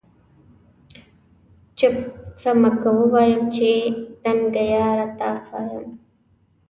چپ 1.77 1.95
سمه 2.41 2.69
که 2.81 2.89
ووایم 2.97 3.43
چي 3.55 3.71
دنګه 4.23 4.63
یاره 4.73 5.07
تا 5.17 5.29
ښایم؟ 5.45 5.87